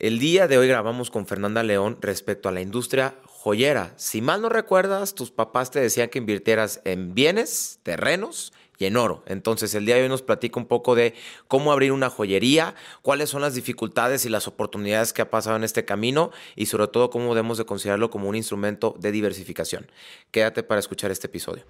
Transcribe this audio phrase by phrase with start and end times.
[0.00, 3.94] El día de hoy grabamos con Fernanda León respecto a la industria joyera.
[3.96, 8.96] Si mal no recuerdas, tus papás te decían que invirtieras en bienes, terrenos y en
[8.96, 9.24] oro.
[9.26, 11.14] Entonces, el día de hoy nos platica un poco de
[11.48, 15.64] cómo abrir una joyería, cuáles son las dificultades y las oportunidades que ha pasado en
[15.64, 19.90] este camino y sobre todo cómo debemos de considerarlo como un instrumento de diversificación.
[20.30, 21.64] Quédate para escuchar este episodio.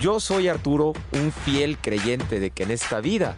[0.00, 3.36] Yo soy Arturo, un fiel creyente de que en esta vida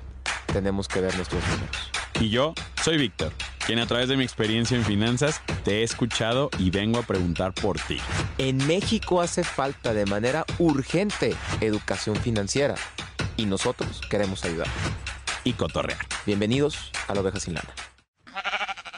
[0.51, 2.02] tenemos que ver nuestros números.
[2.23, 3.33] Y yo soy Víctor,
[3.67, 7.53] quien a través de mi experiencia en finanzas te he escuchado y vengo a preguntar
[7.53, 7.99] por ti.
[8.39, 12.77] En México hace falta de manera urgente educación financiera
[13.37, 14.69] y nosotros queremos ayudar.
[15.43, 15.99] Y cotorrear.
[16.25, 17.75] Bienvenidos a la oveja sin lana.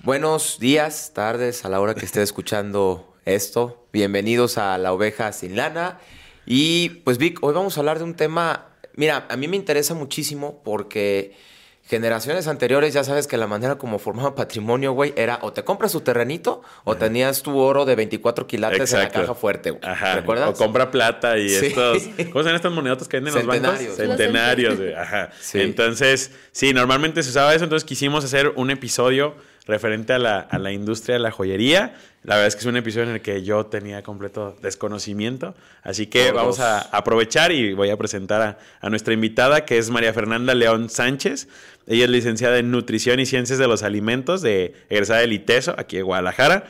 [0.03, 3.89] Buenos días, tardes, a la hora que estés escuchando esto.
[3.91, 5.99] Bienvenidos a La Oveja Sin Lana.
[6.45, 9.95] Y pues Vic, hoy vamos a hablar de un tema, mira, a mí me interesa
[9.95, 11.54] muchísimo porque
[11.87, 15.93] generaciones anteriores ya sabes que la manera como formaba patrimonio, güey, era o te compras
[15.93, 19.83] tu terrenito o tenías tu oro de 24 quilates en la caja fuerte, güey.
[19.85, 20.17] Ajá.
[20.17, 20.49] ¿Recuerdas?
[20.49, 21.67] O compra plata y Sí.
[21.67, 22.03] estos.
[22.33, 23.79] ¿Cómo son estas monedotas que venden en los bancos?
[23.79, 23.97] Centenarios.
[24.19, 24.95] Centenarios, güey.
[24.95, 25.31] Ajá.
[25.41, 25.61] Sí.
[25.61, 27.65] Entonces, sí, normalmente se usaba eso.
[27.65, 29.35] Entonces quisimos hacer un episodio
[29.67, 31.95] referente a la, a la industria de la joyería.
[32.23, 35.55] La verdad es que es un episodio en el que yo tenía completo desconocimiento.
[35.83, 39.91] Así que vamos a aprovechar y voy a presentar a, a nuestra invitada, que es
[39.91, 41.49] María Fernanda León Sánchez.
[41.87, 45.97] Ella es licenciada en Nutrición y Ciencias de los Alimentos, de egresada del ITESO, aquí
[45.97, 46.65] de Guadalajara.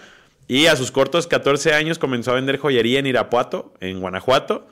[0.48, 4.67] Y a sus cortos 14 años comenzó a vender joyería en Irapuato, en Guanajuato.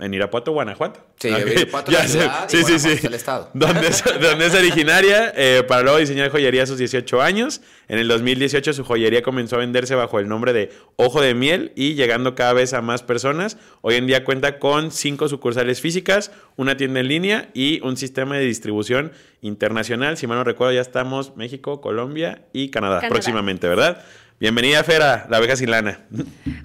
[0.00, 1.06] En Irapuato, Guanajuato.
[1.20, 3.06] Sí, Ok, Irapuato ya la y Sí, sí, Guanajuato sí.
[3.06, 3.50] el estado.
[3.54, 7.60] Donde es, donde es originaria, eh, para luego diseñar joyería a sus 18 años.
[7.86, 11.72] En el 2018 su joyería comenzó a venderse bajo el nombre de Ojo de Miel
[11.76, 13.56] y llegando cada vez a más personas.
[13.82, 18.36] Hoy en día cuenta con cinco sucursales físicas, una tienda en línea y un sistema
[18.36, 20.16] de distribución internacional.
[20.16, 23.08] Si mal no recuerdo, ya estamos México, Colombia y Canadá, Canadá.
[23.12, 24.04] próximamente, ¿verdad?
[24.40, 26.00] Bienvenida, Fera, la abeja sin lana.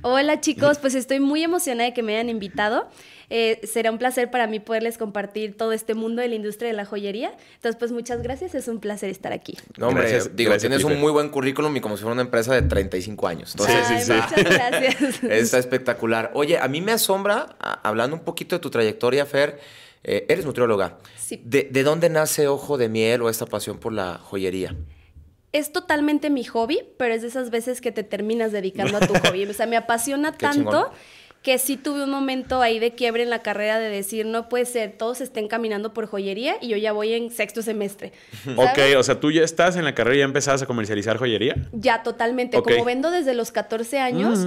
[0.01, 2.87] Hola chicos, pues estoy muy emocionada de que me hayan invitado.
[3.29, 6.73] Eh, será un placer para mí poderles compartir todo este mundo de la industria de
[6.75, 7.31] la joyería.
[7.55, 9.57] Entonces, pues muchas gracias, es un placer estar aquí.
[9.77, 12.21] No, hombre, Gracias, digo, gracias, tienes un muy buen currículum y como si fuera una
[12.23, 13.51] empresa de 35 años.
[13.51, 14.41] Entonces, Sí, Ay, sí, sí.
[14.41, 15.23] Muchas gracias.
[15.29, 16.31] Está espectacular.
[16.33, 19.59] Oye, a mí me asombra, a- hablando un poquito de tu trayectoria, Fer,
[20.03, 20.97] eh, eres nutrióloga.
[21.17, 21.39] Sí.
[21.45, 24.75] ¿De, de dónde nace Ojo de Miel o esta pasión por la joyería?
[25.51, 29.13] Es totalmente mi hobby, pero es de esas veces que te terminas dedicando a tu
[29.27, 29.45] hobby.
[29.45, 30.91] O sea, me apasiona tanto.
[31.41, 34.65] Que sí tuve un momento ahí de quiebre en la carrera de decir, no puede
[34.65, 38.11] ser, todos estén caminando por joyería y yo ya voy en sexto semestre.
[38.57, 38.95] Ok, ¿sabes?
[38.97, 41.55] o sea, tú ya estás en la carrera y ya empezabas a comercializar joyería.
[41.71, 42.57] Ya, totalmente.
[42.57, 42.69] Ok.
[42.71, 44.39] Como vendo desde los 14 años,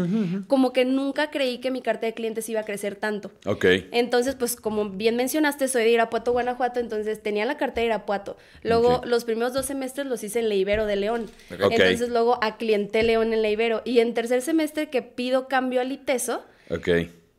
[0.48, 3.30] como que nunca creí que mi carta de clientes iba a crecer tanto.
[3.46, 3.64] Ok.
[3.92, 8.36] Entonces, pues como bien mencionaste, soy de Irapuato, Guanajuato, entonces tenía la carta de Irapuato.
[8.62, 9.06] Luego, Ok.
[9.06, 11.26] los primeros dos semestres los hice en la Ibero de León.
[11.52, 11.72] Ok.
[11.72, 13.80] Entonces, luego aclienté León en la Ibero.
[13.84, 16.88] Y en tercer semestre que pido cambio al ITESO, Ok.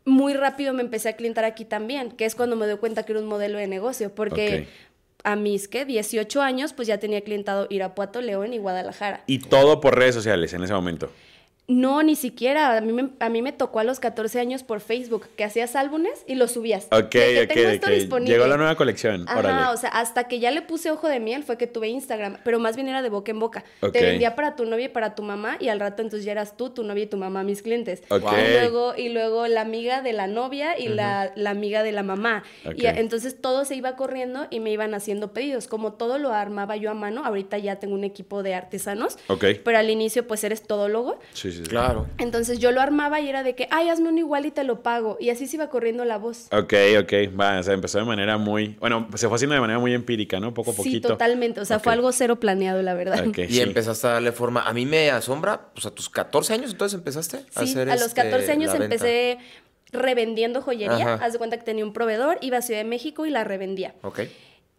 [0.05, 3.13] muy rápido me empecé a clientar aquí también, que es cuando me doy cuenta que
[3.13, 4.67] era un modelo de negocio, porque
[5.23, 5.85] a mis, ¿qué?
[5.85, 9.23] 18 años, pues ya tenía clientado Irapuato, León y Guadalajara.
[9.27, 11.09] Y todo por redes sociales en ese momento.
[11.67, 12.77] No, ni siquiera.
[12.77, 15.77] A mí, me, a mí me tocó a los 14 años por Facebook, que hacías
[15.77, 16.87] álbumes y los subías.
[16.91, 18.33] Ok, que ok, tengo disponible.
[18.33, 19.23] Llegó la nueva colección.
[19.29, 19.67] Ajá, Órale.
[19.73, 22.59] o sea, hasta que ya le puse ojo de miel fue que tuve Instagram, pero
[22.59, 23.63] más bien era de boca en boca.
[23.93, 26.57] Te vendía para tu novia y para tu mamá y al rato entonces ya eras
[26.57, 28.03] tú, tu novia y tu mamá mis clientes.
[28.09, 28.31] Ok.
[28.33, 32.03] Y luego y luego la amiga de la novia y la, la amiga de la
[32.03, 32.43] mamá.
[32.75, 35.67] Y entonces todo se iba corriendo y me iban haciendo pedidos.
[35.67, 39.17] Como todo lo armaba yo a mano, ahorita ya tengo un equipo de artesanos.
[39.27, 39.45] Ok.
[39.63, 41.19] Pero al inicio pues eres todólogo.
[41.33, 41.69] Sí, sí, sí.
[41.69, 42.07] Claro.
[42.17, 44.81] Entonces yo lo armaba y era de que, ay, hazme uno igual y te lo
[44.81, 45.17] pago.
[45.19, 46.47] Y así se iba corriendo la voz.
[46.51, 47.13] Ok, ok.
[47.39, 48.75] Va, o sea, empezó de manera muy.
[48.79, 50.53] Bueno, se fue haciendo de manera muy empírica, ¿no?
[50.53, 51.07] Poco a Sí, poquito.
[51.09, 51.59] totalmente.
[51.61, 53.27] O sea, fue algo cero planeado, la verdad.
[53.27, 53.61] Ok, Y sí.
[53.61, 54.61] empezaste a darle forma.
[54.63, 57.93] A mí me asombra, pues a tus 14 años entonces empezaste a Sí, hacer a
[57.95, 59.37] los este, 14 años empecé
[59.91, 61.13] revendiendo joyería.
[61.15, 61.25] Ajá.
[61.25, 63.93] Haz de cuenta que tenía un proveedor, iba a Ciudad de México y la revendía.
[64.01, 64.21] Ok.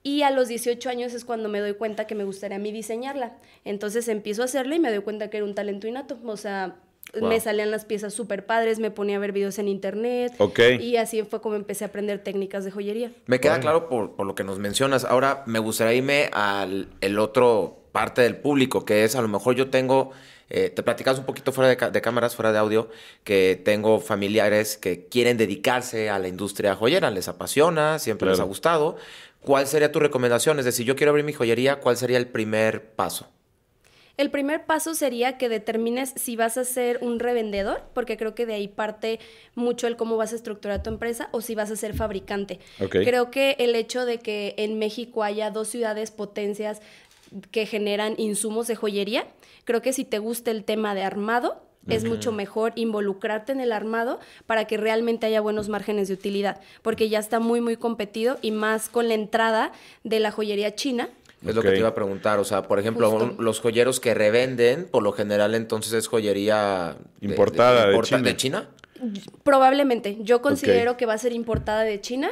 [0.04, 2.70] Y a los 18 años es cuando me doy cuenta que me gustaría a mí
[2.70, 3.36] diseñarla.
[3.64, 6.18] Entonces empiezo a hacerla y me doy cuenta que era un talento innato.
[6.24, 6.76] O sea,
[7.20, 7.28] Wow.
[7.28, 10.32] me salían las piezas súper padres, me ponía a ver videos en internet.
[10.38, 10.58] Ok.
[10.80, 13.12] Y así fue como empecé a aprender técnicas de joyería.
[13.26, 15.04] Me queda claro por, por lo que nos mencionas.
[15.04, 19.54] Ahora me gustaría irme al el otro parte del público, que es a lo mejor
[19.54, 20.10] yo tengo,
[20.50, 22.90] eh, te platicas un poquito fuera de, cámaras, fuera de audio,
[23.24, 28.44] que tengo familiares que quieren dedicarse a la industria joyera, les apasiona, siempre les ha
[28.44, 28.96] gustado.
[29.40, 30.58] ¿Cuál sería tu recomendación?
[30.58, 33.28] Es decir, yo quiero abrir mi joyería, ¿cuál sería el primer paso?
[34.16, 38.46] El primer paso sería que determines si vas a ser un revendedor, porque creo que
[38.46, 39.18] de ahí parte
[39.56, 42.60] mucho el cómo vas a estructurar tu empresa, o si vas a ser fabricante.
[42.90, 46.80] Creo que el hecho de que en México haya dos ciudades potencias
[47.50, 49.26] que generan insumos de joyería.
[49.64, 53.70] Creo que si te gusta el tema de armado, es mucho mejor involucrarte en el
[53.70, 58.38] armado para que realmente haya buenos márgenes de utilidad, porque ya está muy, muy competido
[58.40, 59.70] y más con la entrada
[60.02, 61.10] de la joyería china.
[61.46, 62.38] Es lo que te iba a preguntar.
[62.38, 66.96] O sea, por ejemplo, un- los joyeros que revenden, por lo general, entonces es joyería
[67.20, 68.22] de- Importada de importa- China.
[68.30, 68.68] ¿De China?
[69.42, 72.30] Probablemente, yo considero que va a ser importada de China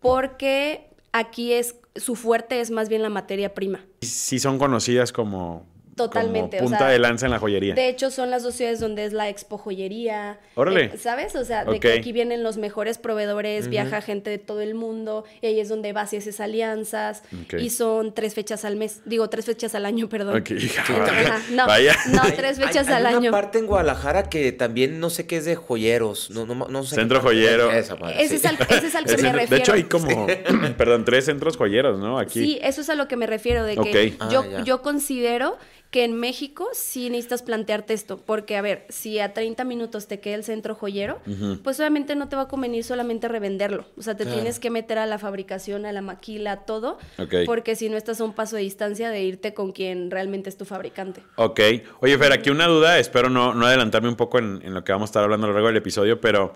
[0.00, 3.84] porque aquí es su fuerte es más bien la materia prima.
[4.02, 5.66] Sí son conocidas como,
[5.98, 7.74] Totalmente, como punta sea, de lanza en la joyería.
[7.74, 10.38] De hecho, son las dos ciudades donde es la expo joyería.
[10.54, 10.84] Órale.
[10.86, 11.34] Eh, ¿Sabes?
[11.36, 15.24] O sea, de que aquí vienen los mejores proveedores, viaja gente de todo el mundo,
[15.42, 17.22] y ahí es donde vas y haces alianzas.
[17.58, 19.00] Y son tres fechas al mes.
[19.04, 20.40] Digo, tres fechas al año, perdón.
[20.40, 21.96] Ok, Ajá, no, Vaya.
[22.12, 23.30] no, Hay- tres hay- fechas hay al una año.
[23.30, 26.30] parte en Guadalajara que también no sé qué es de joyeros.
[26.30, 27.70] No, no, no sé Centro joyero.
[27.72, 28.34] Esa madre, Ese, sí.
[28.36, 29.56] es al, ese es al que El me centro- refiero.
[29.56, 30.26] de hecho, hay como,
[30.76, 32.18] perdón, tres centros joyeros, ¿no?
[32.18, 32.40] Aquí.
[32.40, 34.30] Sí, eso es a lo que me refiero, de que Ok.
[34.30, 34.64] yo, Ah, ya.
[34.64, 35.56] yo considero
[35.90, 40.20] que en México sí necesitas plantearte esto, porque a ver, si a 30 minutos te
[40.20, 41.18] queda el centro joyero,
[41.64, 44.36] pues obviamente no te va a convenir solamente revenderlo, o sea, te Claro.
[44.40, 47.34] tienes que meter a la fabricación, a la maquila, a todo, Ok.
[47.46, 50.58] porque si no estás a un paso de distancia de irte con quien realmente es
[50.58, 51.22] tu fabricante.
[51.36, 51.60] Ok.
[52.00, 52.98] Oye, Fer, aquí una duda.
[52.98, 55.48] Espero no, no adelantarme un poco en, en lo que vamos a estar hablando a
[55.48, 56.52] lo largo del episodio, pero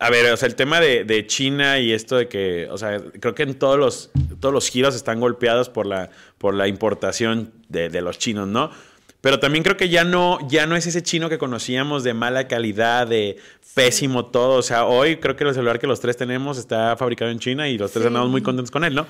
[0.00, 3.00] a ver, o sea, el tema de, de China y esto de que, o sea,
[3.20, 4.10] creo que en todos los,
[4.40, 8.70] todos los giros están golpeados por la, por la importación de, de los chinos, ¿no?
[9.20, 12.48] Pero también creo que ya no, ya no es ese chino que conocíamos de mala
[12.48, 13.36] calidad, de
[13.74, 14.54] pésimo todo.
[14.56, 17.68] O sea, hoy creo que el celular que los tres tenemos está fabricado en China
[17.68, 18.06] y los tres Sí.
[18.06, 19.06] andamos muy contentos con él, ¿no?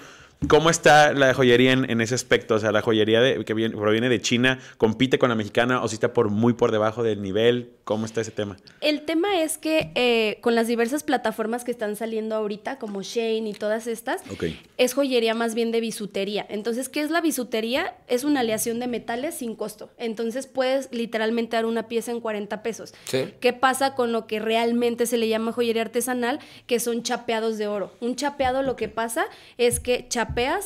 [0.48, 2.54] ¿Cómo está la joyería en, en ese aspecto?
[2.54, 5.88] O sea, la joyería de- que viene- proviene de China, ¿compite con la mexicana o
[5.88, 7.72] si está por muy por debajo del nivel?
[7.84, 8.56] ¿Cómo está ese tema?
[8.80, 13.48] El tema es que eh, con las diversas plataformas que están saliendo ahorita, como Shane
[13.48, 14.22] y todas estas,
[14.78, 16.46] es joyería más bien de bisutería.
[16.48, 17.94] Entonces, ¿qué es la bisutería?
[18.08, 19.90] Es una aleación de metales sin costo.
[19.98, 22.94] Entonces, puedes literalmente dar una pieza en 40 pesos.
[23.04, 23.34] Sí.
[23.40, 26.38] ¿Qué pasa con lo que realmente se le llama joyería artesanal?
[26.66, 27.92] Que son chapeados de oro.
[28.00, 29.26] Un chapeado lo que pasa
[29.58, 30.06] es que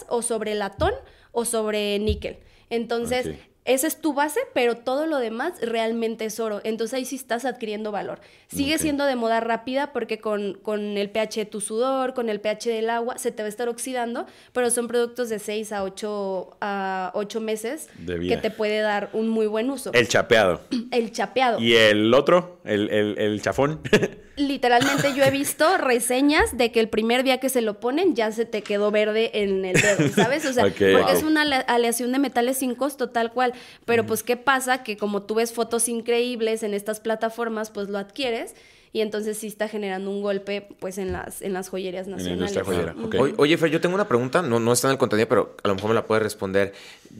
[0.08, 0.92] o sobre latón
[1.32, 2.38] o sobre níquel.
[2.70, 3.28] Entonces.
[3.64, 6.60] Esa es tu base, pero todo lo demás realmente es oro.
[6.64, 8.20] Entonces ahí sí estás adquiriendo valor.
[8.48, 12.40] Sigue siendo de moda rápida porque con, con el pH de tu sudor, con el
[12.40, 15.82] pH del agua, se te va a estar oxidando, pero son productos de 6 a
[15.82, 19.92] 8, a 8 meses que te puede dar un muy buen uso.
[19.94, 20.60] El chapeado.
[20.90, 21.58] El chapeado.
[21.58, 22.60] ¿Y el otro?
[22.64, 23.80] ¿El, el, el chafón?
[24.36, 28.32] Literalmente yo he visto reseñas de que el primer día que se lo ponen ya
[28.32, 30.44] se te quedó verde en el dedo, ¿sabes?
[30.44, 31.08] O sea, porque Wow.
[31.08, 33.53] es una ale- aleación de metales sin costo tal cual.
[33.84, 34.82] Pero pues, ¿qué pasa?
[34.82, 38.54] Que como tú ves fotos increíbles en estas plataformas, pues lo adquieres
[38.94, 42.16] y entonces sí está generando un golpe pues en las, en las joyerías En la
[42.18, 42.62] nacionales.
[42.62, 42.94] joyera,
[43.38, 45.74] oye, Fer, yo tengo una pregunta, no, no está en el contenido, pero a lo
[45.74, 46.72] mejor me la puedes responder.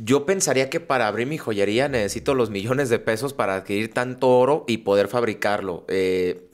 [0.05, 4.29] Yo pensaría que para abrir mi joyería necesito los millones de pesos para adquirir tanto
[4.31, 5.85] oro y poder fabricarlo.
[5.89, 6.47] Eh,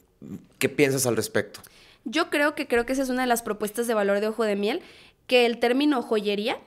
[0.58, 1.60] ¿Qué piensas al respecto?
[2.06, 4.44] Yo creo que creo que esa es una de las propuestas de valor de ojo
[4.44, 4.80] de miel,
[5.26, 6.58] que el término joyería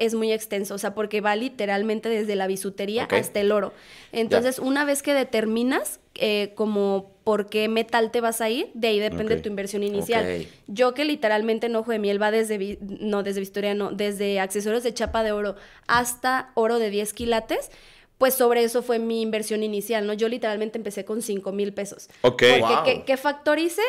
[0.00, 3.72] es muy extenso, o sea, porque va literalmente desde la bisutería hasta el oro.
[4.10, 8.88] Entonces, una vez que determinas eh, como por qué metal te vas a ir, de
[8.88, 10.46] ahí depende tu inversión inicial.
[10.66, 14.82] Yo que literalmente en ojo de miel va desde, no, desde bisutería, no, desde accesorios
[14.82, 15.54] de chapa de oro
[15.86, 17.70] hasta oro de 10 quilates,
[18.16, 20.14] pues sobre eso fue mi inversión inicial, ¿no?
[20.14, 22.08] Yo literalmente empecé con 5 mil pesos.
[22.22, 22.42] Ok.
[22.42, 22.84] Porque, Wow.
[22.84, 23.82] ¿qué, qué factor hice?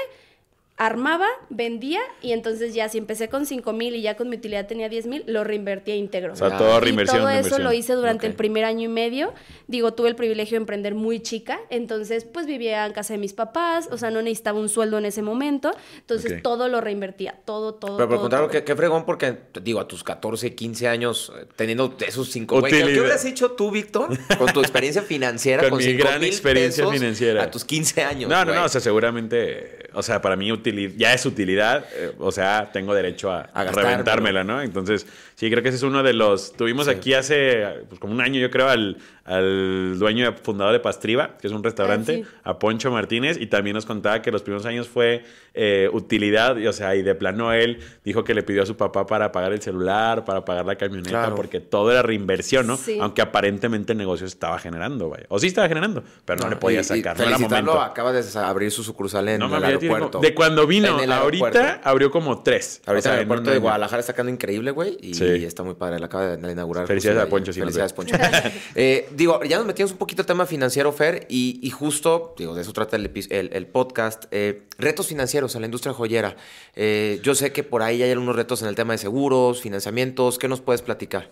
[0.84, 4.66] Armaba, vendía y entonces ya si empecé con 5 mil y ya con mi utilidad
[4.66, 6.34] tenía 10 mil, lo reinvertía íntegro.
[6.34, 7.20] O sea, todo y reinversión.
[7.20, 8.32] todo eso lo hice durante Ok.
[8.32, 9.32] el primer año y medio.
[9.68, 13.34] Digo, tuve el privilegio de emprender muy chica, entonces pues vivía en casa de mis
[13.34, 16.42] papás, o sea, no necesitaba un sueldo en ese momento, entonces Ok.
[16.42, 17.98] todo lo reinvertía, todo, todo.
[17.98, 21.96] Pero por contrario, qué, qué fregón, porque digo, a tus 14, 15 años, eh, teniendo
[22.08, 22.60] esos cinco.
[22.60, 24.10] güey, ¿Qué hubieras hecho tú, Víctor,
[24.40, 25.70] con tu experiencia financiera?
[25.70, 27.44] Con mi cinco gran mil experiencia pesos financiera.
[27.44, 28.30] A tus 15 años.
[28.30, 28.56] No, no, güey?
[28.60, 32.70] no, o sea, seguramente, o sea, para mí utilidad, ya es utilidad, eh, o sea,
[32.72, 34.62] tengo derecho a, reventármela, ¿no?
[34.62, 38.22] Entonces, sí, creo que ese es uno de los, tuvimos aquí hace, pues como un
[38.22, 42.28] año, yo creo, al, al dueño y fundador de Pastriva, que es un restaurante, Ah,
[42.30, 42.38] sí.
[42.44, 45.24] a Poncho Martínez, y también nos contaba que los primeros años fue
[45.54, 48.76] eh, utilidad, y, o sea, y de plano él dijo que le pidió a su
[48.78, 51.36] papá para pagar el celular, para pagar la camioneta, Claro.
[51.36, 52.78] porque todo era reinversión, ¿no?
[52.78, 52.98] Sí.
[53.02, 55.26] Aunque aparentemente el negocio estaba generando, vaya.
[55.30, 57.82] O sí estaba generando, pero no, le podía Y- y sacar, no era momento.
[57.82, 60.12] acaba de abrir su sucursal en No, el aeropuerto.
[60.12, 62.82] como- de cuando vino, En el ahorita abrió como tres.
[62.86, 63.58] Ahorita O sea, el aeropuerto de.
[63.58, 64.98] Guadalajara está quedando increíble, güey.
[65.02, 65.26] Y Sí.
[65.46, 66.00] está muy padre.
[66.00, 66.88] La acaba de inaugurar.
[66.88, 67.94] Felicidades a Poncho, nos Felicidades.
[67.94, 68.16] Poncho.
[68.76, 71.26] Eh, digo, ya nos metimos un poquito el tema financiero, Fer.
[71.30, 74.26] Y, y justo, digo, de eso trata el, epi- el- el podcast.
[74.32, 76.36] eh, retos financieros en la industria joyera.
[76.76, 80.40] Eh, yo sé que por ahí hay algunos retos en el tema de seguros, financiamientos.
[80.40, 81.30] ¿Qué nos puedes platicar?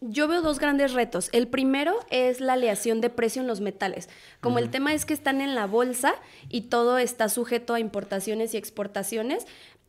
[0.00, 1.30] Yo veo dos grandes retos.
[1.32, 4.08] El primero es la aleación de precio en los metales.
[4.40, 6.14] Como el tema es que están en la bolsa
[6.48, 9.46] y todo está sujeto a importaciones y exportaciones,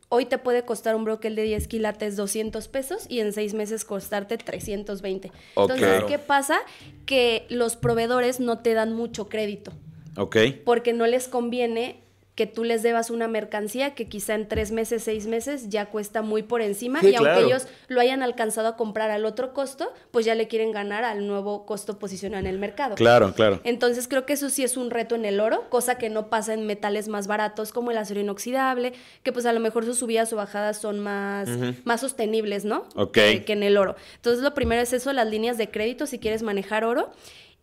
[0.08, 3.84] hoy te puede costar un brocal de 10 quilates 200 pesos y en seis meses
[3.84, 5.30] costarte 320.
[5.54, 5.70] Ok.
[5.70, 6.58] Entonces, ¿qué pasa?
[7.04, 9.72] Que los proveedores no te dan mucho crédito
[10.16, 10.36] Ok.
[10.64, 12.00] porque no les conviene
[12.38, 16.22] que tú les debas una mercancía que quizá en tres meses, seis meses ya cuesta
[16.22, 19.92] muy por encima Sí, y aunque ellos lo hayan alcanzado a comprar al otro costo,
[20.12, 22.94] pues ya le quieren ganar al nuevo costo posicionado en el mercado.
[22.94, 23.60] Claro, claro.
[23.64, 26.54] Entonces creo que eso sí es un reto en el oro, cosa que no pasa
[26.54, 28.92] en metales más baratos como el acero inoxidable,
[29.24, 31.48] que pues a lo mejor sus subidas o bajadas son más,
[31.82, 32.84] más sostenibles, ¿no?
[32.94, 33.14] Ok.
[33.14, 33.96] Que, que en el oro.
[34.14, 37.10] Entonces lo primero es eso, las líneas de crédito si quieres manejar oro.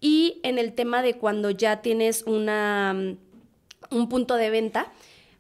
[0.02, 3.18] Y en el tema de cuando ya tienes una, mm,
[3.92, 4.92] un punto de venta,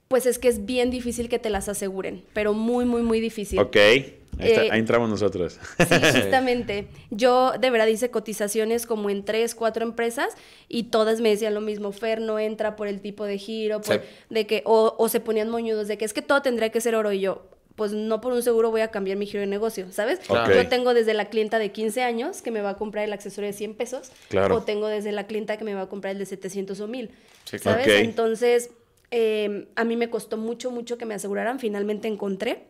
[0.07, 3.59] pues es que es bien difícil que te las aseguren, pero muy, muy, muy difícil.
[3.59, 3.75] Ok.
[4.37, 5.59] Ahí, está- Eh, ahí entramos nosotros.
[5.77, 5.85] Sí,
[6.21, 6.87] justamente.
[7.09, 10.29] Yo de verdad hice cotizaciones como en tres, cuatro empresas
[10.67, 11.91] y todas me decían lo mismo.
[11.93, 14.01] Fer no entra por el tipo de giro, por- Sí.
[14.29, 16.95] de que, o, o se ponían moñudos de que es que todo tendría que ser
[16.95, 17.47] oro y yo.
[17.75, 20.19] Pues no por un seguro voy a cambiar mi giro de negocio, ¿sabes?
[20.27, 23.49] Yo tengo desde la clienta de 15 años que me va a comprar el accesorio
[23.49, 24.11] de 100 pesos.
[24.29, 24.55] Claro.
[24.55, 27.11] O tengo desde la clienta que me va a comprar el de 700 o 1000.
[27.43, 27.81] Sí, claro.
[27.81, 28.01] ¿Sabes?
[28.01, 28.69] Entonces,
[29.11, 31.59] eh, a mí me costó mucho, mucho que me aseguraran.
[31.59, 32.63] Finalmente encontré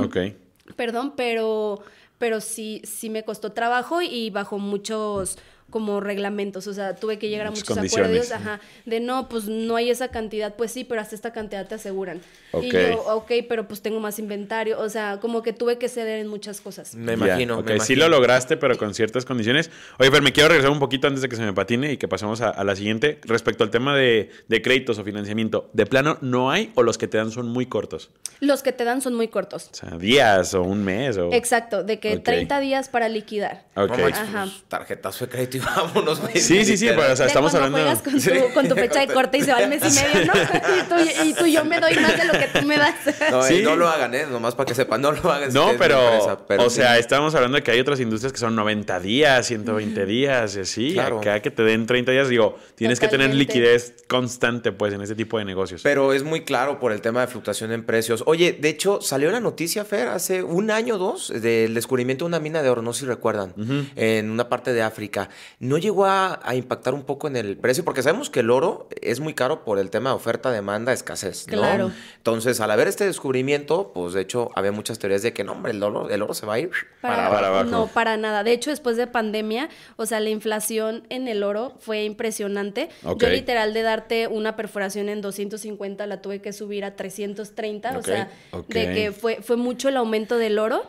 [0.00, 0.16] ok.
[0.76, 1.80] perdón, pero,
[2.18, 5.38] pero sí, sí me costó trabajo y bajo muchos
[5.72, 9.46] como reglamentos, o sea, tuve que llegar a Muchas muchos acuerdos, ajá, de no, pues
[9.46, 12.20] no hay esa cantidad, pues sí, pero hasta esta cantidad te aseguran.
[12.52, 12.62] Ok.
[12.62, 16.20] Y yo, ok, pero pues tengo más inventario, o sea, como que tuve que ceder
[16.20, 16.94] en muchas cosas.
[16.94, 17.58] Me imagino.
[17.58, 19.70] ok, me sí lo lograste, pero con ciertas condiciones.
[19.98, 22.06] Oye, Fer, me quiero regresar un poquito antes de que se me patine y que
[22.06, 23.18] pasemos a, a la siguiente.
[23.24, 27.08] Respecto al tema de, de créditos o financiamiento, ¿de plano no hay o los que
[27.08, 28.10] te dan son muy cortos?
[28.40, 29.70] Los que te dan son muy cortos.
[29.72, 31.32] O sea, días o un mes o...
[31.32, 32.24] Exacto, de que Ok.
[32.24, 33.64] 30 días para liquidar.
[33.74, 33.92] Ok.
[33.92, 34.42] Ajá.
[34.44, 36.38] pues, tarjetazo de crédito y vámonos, güey.
[36.38, 37.78] Sí, sí, sí, pero o sea, De estamos hablando...
[38.02, 40.32] con tu, con tu fecha de corte y se va el mes y medio, ¿no?
[40.42, 42.94] Y tú, y tú, yo me doy más de lo que tú me das.
[43.30, 43.56] No, Sí.
[43.56, 44.26] eh, no lo hagan, ¿eh?
[44.30, 45.52] Nomás para que sepan, no lo hagan.
[45.52, 46.76] No, pero, empresa, pero o sí.
[46.76, 50.60] sea, estamos hablando de que hay otras industrias que son 90 días, 120 días, y
[50.60, 50.92] así.
[50.92, 51.18] Claro.
[51.18, 55.14] Acá que te den 30 días, digo, tienes que tener liquidez constante, pues, en este
[55.14, 55.82] tipo de negocios.
[55.82, 58.22] Pero es muy claro por el tema de fluctuación en precios.
[58.26, 62.28] Oye, de hecho, salió la noticia, Fer, hace un año o dos, del descubrimiento de
[62.28, 63.52] una mina de oro, no sé si recuerdan,
[63.96, 65.28] en una parte de África.
[65.58, 67.84] ¿No llegó a, a impactar un poco en el precio?
[67.84, 71.46] Porque sabemos que el oro es muy caro por el tema de oferta, demanda, escasez,
[71.48, 71.58] ¿no?
[71.58, 71.92] Claro.
[72.16, 75.72] Entonces, al haber este descubrimiento, pues de hecho, había muchas teorías de que no, hombre,
[75.72, 77.70] el oro, el oro se va a ir para, para abajo.
[77.70, 78.44] No, para nada.
[78.44, 82.88] De hecho, después de pandemia, o sea, la inflación en el oro fue impresionante.
[83.16, 87.96] Yo literal de darte una perforación en 250 la tuve que subir a 330, Ok,
[87.96, 88.30] o sea,
[88.68, 90.82] de que fue, fue mucho el aumento del oro.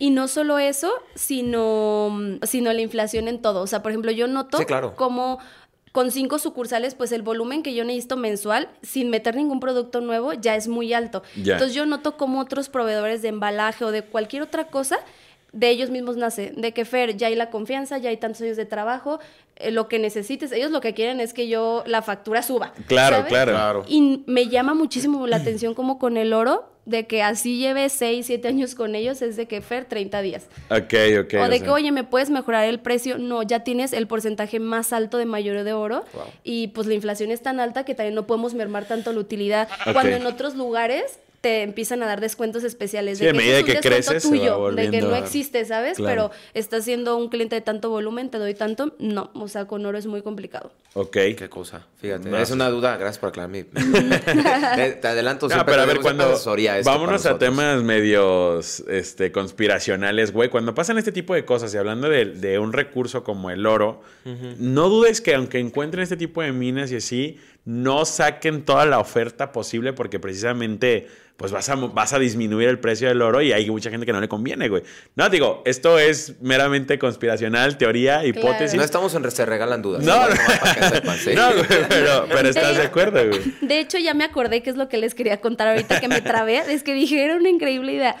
[0.00, 2.10] Y no solo eso, sino,
[2.42, 3.60] sino la inflación en todo.
[3.60, 4.96] O sea, por ejemplo, yo noto Sí, claro.
[4.96, 5.38] como
[5.92, 10.32] con cinco sucursales, pues el volumen que yo necesito mensual, sin meter ningún producto nuevo,
[10.32, 11.22] ya es muy alto.
[11.36, 14.98] Entonces yo noto como otros proveedores de embalaje o de cualquier otra cosa,
[15.52, 18.56] de ellos mismos nace, de que Fer, ya hay la confianza, ya hay tantos años
[18.56, 19.18] de trabajo,
[19.56, 22.72] eh, lo que necesites, ellos lo que quieren es que yo la factura suba.
[22.86, 23.28] Claro, ¿sabes?
[23.30, 23.52] claro.
[23.52, 23.84] Claro.
[23.88, 28.26] Y me llama muchísimo la atención como con el oro, de que así lleve 6,
[28.26, 30.46] 7 años con ellos, es de que Fer, 30 días.
[30.70, 31.34] Ok, ok.
[31.40, 33.18] o de que, oye, ¿me puedes mejorar el precio?
[33.18, 36.04] No, ya tienes el porcentaje más alto de mayoría de oro.
[36.12, 36.24] Wow.
[36.44, 39.68] Y pues la inflación es tan alta que también no podemos mermar tanto la utilidad.
[39.86, 39.92] Ok.
[39.92, 43.18] Cuando en otros lugares te empiezan a dar descuentos especiales.
[43.18, 45.96] Sí, a medida ese es un que descuento creces, tuyo, de que no existe, ¿sabes?
[45.96, 46.30] Claro.
[46.30, 48.94] Pero estás siendo un cliente de tanto volumen, te doy tanto.
[48.98, 50.70] No, o sea, con oro es muy complicado.
[50.94, 51.12] Ok.
[51.12, 52.28] Qué cosa, fíjate.
[52.28, 53.64] No, es una duda, gracias por aclararme.
[54.76, 56.24] te, te adelanto, siempre pero a ver, cuando.
[56.24, 60.50] asesoría esto Vámonos a temas medios este, conspiracionales, güey.
[60.50, 64.02] Cuando pasan este tipo de cosas y hablando de, de un recurso como el oro,
[64.58, 68.98] no dudes que aunque encuentren este tipo de minas y así, no saquen toda la
[68.98, 71.08] oferta posible porque precisamente
[71.40, 74.12] pues vas a, vas a disminuir el precio del oro y hay mucha gente que
[74.12, 74.82] no le conviene, güey.
[75.16, 78.76] No, digo, esto es meramente conspiracional, teoría, hipótesis.
[78.76, 80.04] No estamos en Se Regalan Dudas.
[80.04, 80.34] No, no.
[80.34, 81.30] que sepan, ¿sí?
[81.34, 83.40] No, güey, pero, pero estás de acuerdo, güey.
[83.62, 86.20] De hecho, ya me acordé que es lo que les quería contar ahorita que me
[86.20, 86.58] trabé.
[86.70, 88.16] Es que dije, era una increíble idea.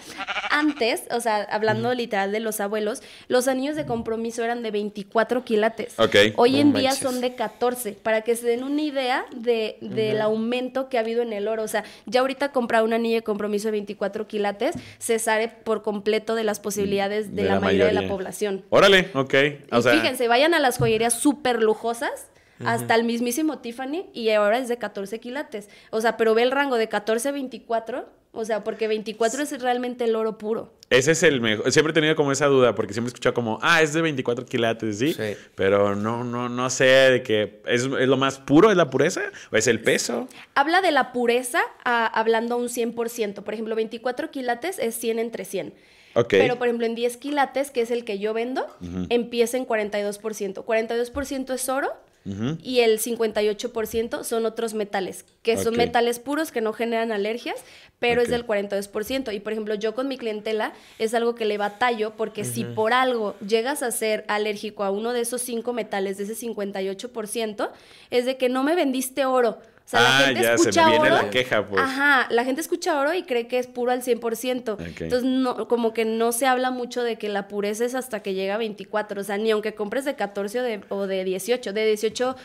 [0.50, 5.44] Antes, o sea, hablando literal de los abuelos, los anillos de compromiso eran de 24
[5.44, 5.92] quilates.
[5.98, 6.16] Ok.
[6.36, 7.02] Hoy No en día manches.
[7.02, 11.22] son de 14, para que se den una idea de, del aumento que ha habido
[11.22, 11.62] en el oro.
[11.62, 15.82] O sea, ya ahorita comprar un anillo de compromiso de 24 quilates se sale por
[15.82, 18.64] completo de las posibilidades de, la, mayoría, de la población.
[18.70, 19.34] Órale, ok.
[19.72, 22.28] O y sea, fíjense, vayan a las joyerías súper lujosas,
[22.64, 25.70] hasta el mismísimo Tiffany, y ahora es de 14 quilates.
[25.90, 29.60] O sea, pero ve el rango de 14 a 24 O sea, porque 24 es
[29.60, 30.72] realmente el oro puro.
[30.88, 31.70] Ese es el mejor.
[31.72, 34.44] Siempre he tenido como esa duda, porque siempre he escuchado como, ah, es de 24
[34.46, 35.14] quilates, ¿sí?
[35.14, 35.36] Sí.
[35.56, 39.22] Pero no, no, no sé de que es, es lo más puro, es la pureza,
[39.50, 40.28] o es el peso.
[40.54, 43.42] Habla de la pureza a- hablando a un 100%.
[43.42, 45.74] Por ejemplo, 24 quilates es 100 entre 100.
[46.14, 46.28] Ok.
[46.30, 48.64] Pero, por ejemplo, en 10 quilates, que es el que yo vendo,
[49.10, 50.64] empieza en 42%.
[50.64, 51.92] 42% es oro
[52.24, 57.56] y el 58% son otros metales, que son metales puros que no generan alergias,
[57.98, 59.34] pero es del 42%.
[59.34, 62.92] Y, por ejemplo, yo con mi clientela es algo que le batallo porque si por
[62.92, 67.70] algo llegas a ser alérgico a uno de esos cinco metales, de ese 58%,
[68.10, 69.58] es de que no me vendiste oro.
[69.92, 71.14] O sea, Ah, la gente ya, se escucha viene oro.
[71.22, 71.82] la queja, pues.
[71.82, 74.74] Ajá, la gente escucha oro y cree que es puro al 100%.
[74.74, 74.80] Ok.
[75.00, 78.34] Entonces, no, como que no se habla mucho de que la pureza es hasta que
[78.34, 79.20] llega a 24.
[79.20, 81.72] O sea, ni aunque compres de 14 o de, o de 18.
[81.72, 82.36] De 18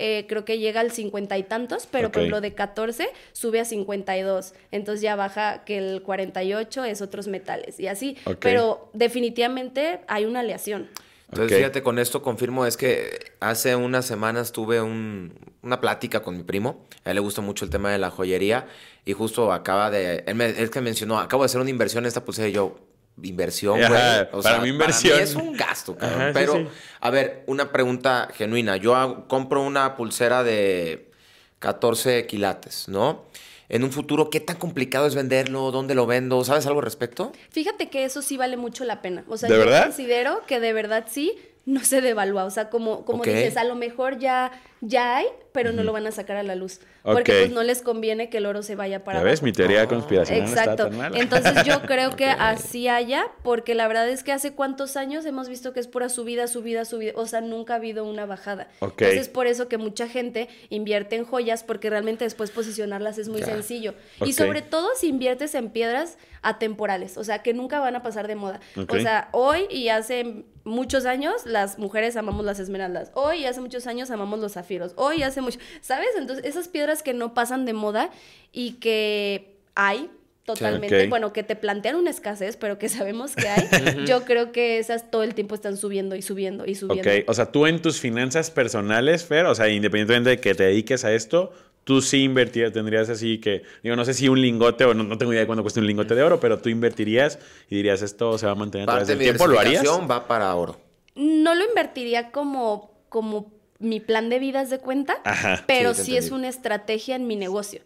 [0.00, 2.14] eh, creo que llega al 50 y tantos, pero Ok.
[2.14, 4.54] por ejemplo de 14 sube a 52.
[4.72, 8.16] Entonces ya baja que el 48 es otros metales y así.
[8.40, 10.88] Pero definitivamente hay una aleación.
[11.30, 16.36] Entonces, fíjate, con esto confirmo, es que hace unas semanas tuve un- una plática con
[16.36, 16.86] mi primo.
[17.04, 18.66] A él le gusta mucho el tema de la joyería
[19.04, 20.24] y justo acaba de.
[20.26, 22.78] Él, me, él que mencionó, acabo de hacer una inversión en esta pulsera y yo.
[23.20, 23.84] Inversión, güey.
[23.92, 25.18] Ajá, para mí inversión.
[25.20, 26.20] es un gasto, cabrón.
[26.20, 26.68] Ajá, sí, Pero, sí.
[27.00, 28.76] a ver, una pregunta genuina.
[28.76, 31.10] Yo hago- compro una pulsera de
[31.58, 33.24] 14 quilates, ¿no?
[33.68, 35.70] En un futuro, ¿qué tan complicado es venderlo?
[35.70, 36.42] ¿Dónde lo vendo?
[36.44, 37.32] ¿Sabes algo al respecto?
[37.50, 39.24] Fíjate que eso sí vale mucho la pena.
[39.28, 39.84] O sea, ¿De yo verdad?
[39.84, 41.34] considero que de verdad sí
[41.66, 42.44] no se devalúa.
[42.44, 45.26] O sea, como, como dices, a lo mejor ya, ya hay,
[45.58, 46.78] pero no lo van a sacar a la luz.
[47.02, 47.38] Porque Ok.
[47.40, 49.42] pues no les conviene que el oro se vaya para abajo.
[49.42, 50.64] Mi teoría de conspiración Exacto.
[50.66, 51.18] no está tan mala.
[51.18, 55.48] Entonces yo creo que así haya, porque la verdad es que hace cuántos años hemos
[55.48, 58.68] visto que es pura subida, subida, subida, o sea, nunca ha habido una bajada.
[58.78, 59.02] Ok.
[59.02, 63.42] Entonces por eso que mucha gente invierte en joyas, porque realmente después posicionarlas es muy
[63.42, 63.94] sencillo.
[64.24, 68.28] Y sobre todo si inviertes en piedras atemporales, o sea, que nunca van a pasar
[68.28, 68.60] de moda.
[68.88, 73.10] O sea, hoy y hace muchos años las mujeres amamos las esmeraldas.
[73.14, 74.92] Hoy y hace muchos años amamos los zafiros.
[74.96, 76.08] Hoy y hace mucho, ¿sabes?
[76.16, 78.10] Entonces, esas piedras que no pasan de moda
[78.52, 80.10] y que hay
[80.44, 83.68] totalmente, bueno, que te plantean una escasez, pero que sabemos que hay,
[84.06, 87.10] yo creo que esas todo el tiempo están subiendo y subiendo y subiendo.
[87.10, 90.64] Ok, o sea, tú en tus finanzas personales, Fer, o sea, independientemente de que te
[90.64, 91.52] dediques a esto,
[91.84, 95.18] tú sí invertirías, tendrías así que, digo, no sé si un lingote o no, no
[95.18, 98.38] tengo idea de cuánto cuesta un lingote de oro, pero tú invertirías y dirías, esto
[98.38, 99.84] se va a mantener a través del tiempo, ¿lo harías?
[99.86, 100.80] va para oro.
[101.14, 106.02] No lo invertiría como, como mi plan de vida, haz de cuenta, Ajá, pero sí,
[106.02, 107.80] sí, es una estrategia en mi negocio.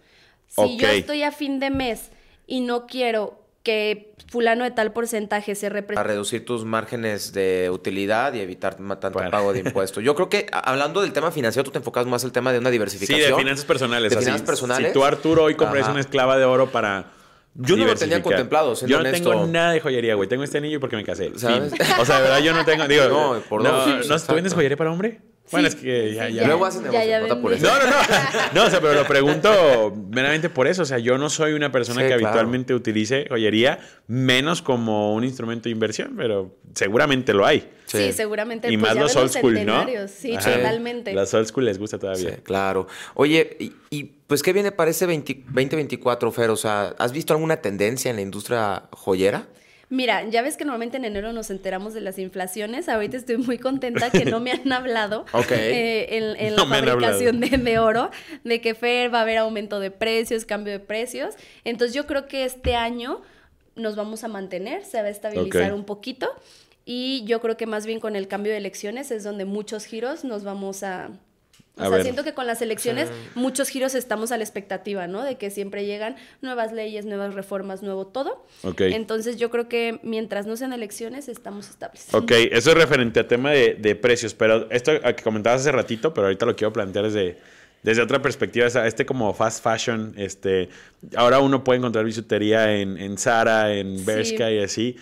[0.48, 2.10] Si yo estoy a fin de mes
[2.46, 7.70] y no quiero que fulano de tal porcentaje se Para represente reducir tus márgenes de
[7.70, 10.02] utilidad y evitar tanto Para- pago de impuestos.
[10.02, 12.58] Yo creo que a- hablando del tema financiero, tú te enfocas más el tema de
[12.58, 13.30] una Sí, diversificación.
[13.30, 14.10] de finanzas personales.
[14.10, 14.24] De así.
[14.24, 14.88] finanzas personales.
[14.88, 17.12] Si tú, Arturo, hoy compras una esclava de oro para.
[17.54, 19.30] Yo no lo tenía contemplado, siendo Yo no honesto.
[19.30, 20.28] tengo nada de joyería, güey.
[20.28, 21.30] Tengo este anillo porque me casé.
[21.30, 22.88] O sea, de verdad, yo no tengo.
[22.88, 25.20] Digo, No, por no, dos, ¿no- ¿tú vendes joyería para hombre?
[25.52, 26.46] Bueno, Sí, es que ya, sí, ya.
[26.46, 27.28] Luego hacen negocio, no.
[27.28, 27.96] No, no, no.
[28.54, 30.82] No, o sea, pero lo pregunto meramente por eso.
[30.82, 32.26] O sea, yo no soy una persona Sí, que claro.
[32.28, 37.70] habitualmente utilice joyería, menos como un instrumento de inversión, pero seguramente lo hay.
[37.86, 38.12] Sí, Sí.
[38.14, 38.72] seguramente.
[38.72, 39.58] Y pues más los old school, ¿no?
[39.58, 40.10] centenarios.
[40.10, 40.54] Sí, Ajá.
[40.56, 41.12] totalmente.
[41.12, 42.30] Los old school les gusta todavía.
[42.36, 42.86] Sí, claro.
[43.14, 46.48] Oye, y, y, pues, ¿qué viene para ese 20 2024, Fer?
[46.50, 49.46] O sea, ¿has visto alguna tendencia en la industria joyera?
[49.92, 52.88] Mira, ya ves que normalmente en enero nos enteramos de las inflaciones.
[52.88, 57.40] Ahorita estoy muy contenta que no me han hablado eh, en, en No la fabricación
[57.40, 58.10] de, de oro,
[58.42, 61.34] de que Fer va a haber aumento de precios, cambio de precios.
[61.64, 63.20] Entonces yo creo que este año
[63.76, 66.26] nos vamos a mantener, se va a estabilizar un poquito.
[66.86, 70.24] Y yo creo que más bien con el cambio de elecciones es donde muchos giros
[70.24, 71.10] nos vamos a...
[71.78, 72.02] O A sea, ver.
[72.02, 75.22] siento que con las elecciones muchos giros estamos a la expectativa, ¿no?
[75.22, 78.46] De que siempre llegan nuevas leyes, nuevas reformas, nuevo todo.
[78.62, 78.82] Ok.
[78.82, 82.08] Entonces yo creo que mientras no sean elecciones estamos estables.
[82.12, 85.72] Ok, eso es referente a tema de, de precios, pero esto a que comentabas hace
[85.72, 87.38] ratito, pero ahorita lo quiero plantear desde,
[87.82, 90.68] desde otra perspectiva, este como fast fashion, este,
[91.16, 94.04] ahora uno puede encontrar bisutería en, en Zara, en Sí.
[94.04, 94.96] Bershka y así.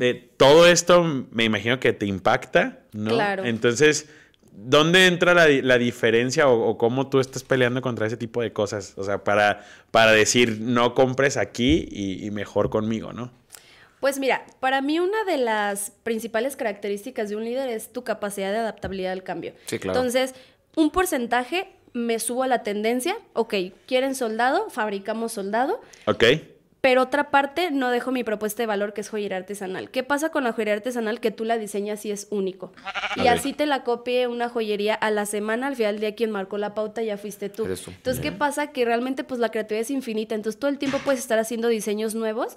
[0.00, 3.10] Eh, todo esto me imagino que te impacta, ¿no?
[3.10, 3.44] Claro.
[3.44, 4.08] Entonces,
[4.56, 8.52] ¿dónde entra la, la diferencia o, o cómo tú estás peleando contra ese tipo de
[8.52, 8.94] cosas?
[8.96, 13.30] O sea, para, para decir, no compres aquí y, y mejor conmigo, ¿no?
[14.00, 18.50] Pues mira, para mí una de las principales características de un líder es tu capacidad
[18.52, 19.52] de adaptabilidad al cambio.
[19.66, 19.98] Sí, claro.
[19.98, 20.34] Entonces,
[20.74, 23.54] un porcentaje me subo a la tendencia, ok,
[23.86, 26.24] quieren soldado, fabricamos soldado, ¿Ok?
[26.86, 29.90] Pero otra parte, no dejo mi propuesta de valor, que es joyería artesanal.
[29.90, 31.18] ¿Qué pasa con la joyería artesanal?
[31.18, 32.72] Que tú la diseñas y es único.
[33.16, 36.30] Y así te la copie una joyería a la semana, al final del día quien
[36.30, 37.64] marcó la pauta ya fuiste tú.
[37.64, 38.68] Entonces, ¿qué pasa?
[38.68, 40.36] Que realmente pues la creatividad es infinita.
[40.36, 42.56] Entonces, todo el tiempo puedes estar haciendo diseños nuevos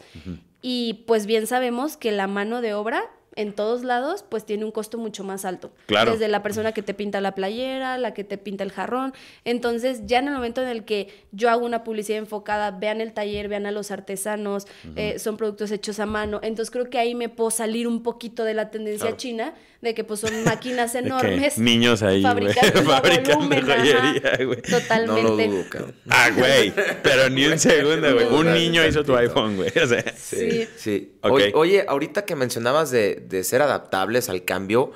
[0.61, 3.01] y pues bien sabemos que la mano de obra
[3.41, 5.71] en todos lados pues tiene un costo mucho más alto.
[5.85, 6.11] Claro.
[6.13, 9.13] Desde la persona que te pinta la playera, la que te pinta el jarrón.
[9.45, 13.13] Entonces, ya en el momento en el que yo hago una publicidad enfocada, vean el
[13.13, 16.39] taller, vean a los artesanos, eh, son productos hechos a mano.
[16.43, 19.17] Entonces, creo que ahí me puedo salir un poquito de la tendencia Claro.
[19.17, 21.57] china, de que pues son máquinas enormes.
[21.57, 22.83] niños ahí, fabricando,
[23.35, 24.61] volumen, joyería, güey.
[24.69, 25.47] No lo Totalmente.
[25.47, 25.93] dudo.
[26.09, 26.73] Ah, güey.
[27.01, 28.25] Pero ni un segundo, güey.
[28.27, 29.69] Un niño hizo tu iPhone, güey.
[29.81, 30.67] O sea, Sí.
[30.75, 31.13] Sí.
[31.53, 34.91] Oye, ahorita que mencionabas de, de ser adaptables al cambio,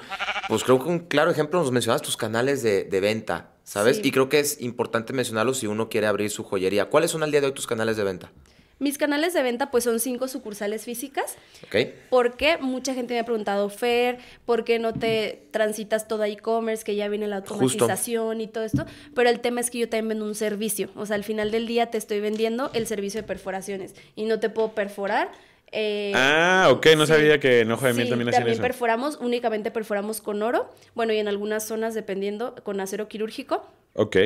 [0.49, 3.97] pues creo que un claro ejemplo nos mencionabas tus canales de, de venta, ¿sabes?
[3.97, 4.03] Sí.
[4.05, 6.89] Y creo que es importante mencionarlo si uno quiere abrir su joyería.
[6.89, 8.31] ¿Cuáles son al día de hoy tus canales de venta?
[8.79, 11.37] Mis canales de venta pues son cinco sucursales físicas.
[11.63, 11.93] ¿Ok?
[12.09, 16.83] Porque mucha gente me ha preguntado, Fer, ¿por qué no te transitas todo a e-commerce,
[16.83, 17.53] que ya viene la Justo.
[17.53, 18.85] automatización y todo esto?
[19.15, 20.89] Pero el tema es que yo también vendo un servicio.
[20.95, 24.39] O sea, al final del día te estoy vendiendo el servicio de perforaciones y no
[24.39, 25.31] te puedo perforar.
[25.73, 27.11] Eh, Ah, ok, no sí.
[27.13, 28.61] sabía que en Ojo de Miel Sí, también hacían eso.
[28.61, 34.17] perforamos, únicamente perforamos con oro, bueno, y en algunas zonas, dependiendo, con acero quirúrgico Ok.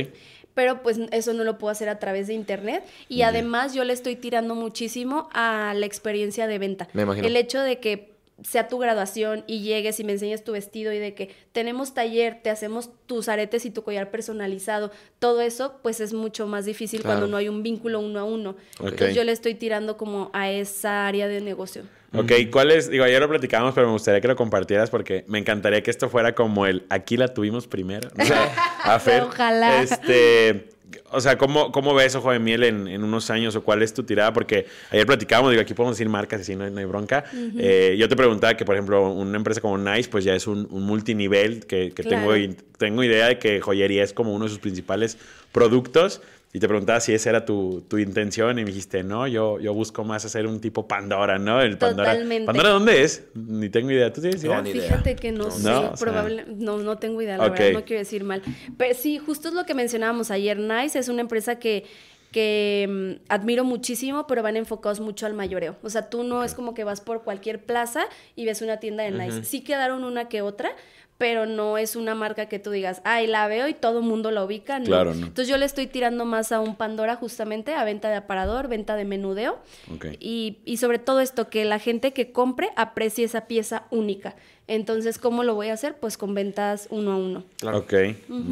[0.54, 3.94] pero pues eso no lo puedo hacer a través de internet y además yo le
[3.94, 6.88] estoy tirando muchísimo a la experiencia de venta.
[6.94, 7.28] Me imagino.
[7.28, 11.00] El hecho de que sea tu graduación y llegues y me enseñes tu vestido y
[11.00, 16.00] de que tenemos taller, te hacemos tus aretes y tu collar personalizado, todo eso pues
[16.00, 17.18] es mucho más difícil Claro.
[17.20, 18.56] cuando no hay un vínculo uno a uno.
[18.80, 21.84] Entonces yo le estoy tirando como a esa área de negocio.
[22.14, 22.90] Ok, ¿cuál es?
[22.90, 26.08] Digo, ayer lo platicábamos, pero me gustaría que lo compartieras porque me encantaría que esto
[26.08, 28.10] fuera como el aquí la tuvimos primero.
[28.20, 28.46] O sea,
[28.84, 29.24] a Fer.
[29.24, 29.82] Ojalá.
[29.82, 30.70] Este.
[31.12, 33.94] O sea, ¿cómo, cómo ves Ojo de Miel en, en unos años o cuál es
[33.94, 34.32] tu tirada?
[34.34, 37.26] Porque ayer platicábamos, digo, aquí podemos decir marcas, así no hay, no hay bronca.
[37.58, 40.68] Eh, yo te preguntaba que, por ejemplo, una empresa como Nice, pues ya es un,
[40.72, 42.34] un multinivel, que, que Claro.
[42.34, 45.18] tengo, tengo idea de que joyería es como uno de sus principales
[45.52, 46.22] productos.
[46.54, 49.74] Y te preguntaba si esa era tu, tu intención y me dijiste, no, yo, yo
[49.74, 51.62] busco más hacer un tipo Pandora, ¿no?
[51.62, 52.12] El Pandora.
[52.14, 52.46] Totalmente.
[52.46, 53.26] ¿Pandora dónde es?
[53.36, 54.12] Ni tengo idea.
[54.14, 54.62] ¿Tú tienes idea?
[54.62, 54.84] No, idea.
[54.84, 57.52] Fíjate que no, No, sé, no, o sea- probable, no, no tengo idea, la Ok.
[57.60, 58.42] verdad, no quiero decir mal.
[58.78, 60.58] Pero sí, justo es lo que mencionábamos ayer.
[60.58, 61.84] Nice es una empresa que,
[62.32, 65.76] que mm, admiro muchísimo, pero van enfocados mucho al mayoreo.
[65.84, 68.06] O sea, tú no es como que vas por cualquier plaza
[68.36, 69.44] y ves una tienda de Nice.
[69.44, 70.72] Sí quedaron una que otra,
[71.18, 74.32] pero no es una marca que tú digas, ay, la veo y todo el mundo
[74.32, 74.80] la ubica.
[74.80, 74.86] No.
[74.86, 75.28] Claro, no.
[75.28, 78.96] Entonces yo le estoy tirando más a un Pandora justamente, a venta de aparador, venta
[78.96, 79.60] de menudeo.
[79.94, 80.06] Ok.
[80.20, 84.36] Y, y sobre todo esto, que la gente que compre aprecie esa pieza única.
[84.68, 85.96] Entonces, ¿cómo lo voy a hacer?
[85.96, 87.46] Pues con ventas uno a uno.
[87.58, 87.80] Claro.
[87.80, 87.94] Ok,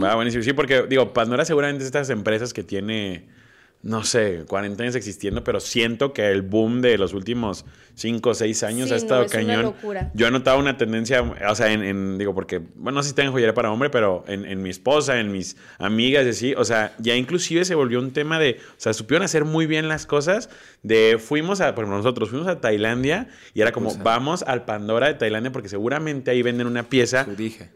[0.01, 0.43] va buenísimo.
[0.43, 3.25] Sí, porque digo, Pandora seguramente es de estas empresas que tiene,
[3.85, 8.33] no sé, 40 años existiendo, pero siento que el boom de los últimos 5 o
[8.33, 9.61] 6 años Sí, ha no, estado una cañón.
[9.61, 10.11] locura.
[10.15, 13.15] Yo he notado una tendencia, o sea, en, en- digo, porque, bueno, no sé si
[13.15, 16.65] tengo joyería para hombre, pero en, en mi esposa, en mis amigas, y así, o
[16.65, 20.07] sea, ya inclusive se volvió un tema de, o sea, supieron hacer muy bien las
[20.07, 20.49] cosas,
[20.81, 25.07] de, fuimos a, por ejemplo, nosotros fuimos a Tailandia y era como, vamos al Pandora
[25.07, 27.27] de Tailandia porque seguramente ahí venden una pieza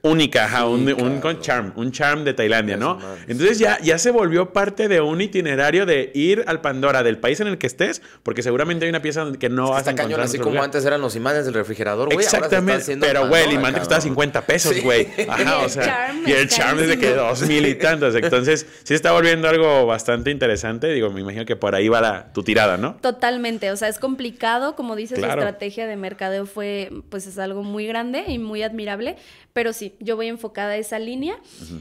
[0.02, 2.98] única, ajá, un, Sí, un charm, un charm de Tailandia, ¿no?
[3.28, 7.40] Entonces ya, ya se volvió parte de un itinerario de ir al Pandora del país
[7.40, 9.90] en el que estés, porque seguramente hay una pieza que no Es que vas a
[9.92, 10.20] está cañón, encontrar.
[10.20, 10.64] en así como lugar.
[10.66, 12.18] antes eran los imanes del refrigerador, güey.
[12.26, 14.14] ahora se está Exactamente, pero güey, el imán te costaba cabrón.
[14.16, 14.82] 50 pesos, Sí.
[14.82, 15.08] güey.
[15.30, 17.76] Ajá, Y o el sea, charm y el es charm desde que dos mil y
[17.76, 18.16] tantos.
[18.16, 20.88] Entonces, sí está volviendo algo bastante interesante.
[20.88, 22.96] Digo, me imagino que por ahí va la, tu tirada, ¿no?
[23.02, 25.42] Totalmente, o sea, es complicado, como dices, Claro.
[25.42, 29.18] la estrategia de mercadeo fue, pues es algo muy grande y muy admirable,
[29.54, 31.38] pero sí, yo voy enfocada a esa línea,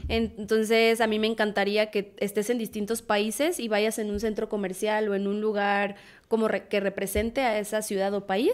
[0.07, 4.49] entonces a mí me encantaría que estés en distintos países y vayas en un centro
[4.49, 5.95] comercial o en un lugar
[6.27, 8.51] como re- que represente a esa ciudad o país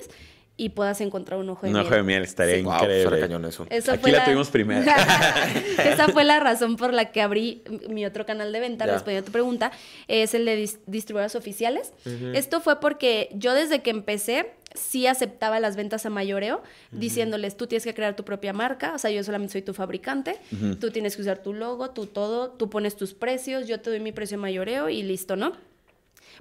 [0.57, 1.85] y puedas encontrar un ojo de Un miel.
[1.85, 3.19] ojo de miel estaría Sí, guau, increíble.
[3.19, 3.65] cañón eso.
[3.69, 4.81] Eso Aquí fue la tuvimos primero.
[5.83, 8.93] Esa fue la razón por la que abrí mi otro canal de venta, Ya.
[8.93, 9.71] respondiendo a tu pregunta,
[10.07, 11.91] es el de dis- distribuidores oficiales.
[12.33, 16.61] Esto fue porque yo desde que empecé sí aceptaba las ventas a mayoreo,
[16.91, 20.39] diciéndoles, tú tienes que crear tu propia marca, o sea, yo solamente soy tu fabricante,
[20.79, 23.99] tú tienes que usar tu logo, tú todo, tú pones tus precios, yo te doy
[23.99, 25.53] mi precio a mayoreo y listo, ¿no?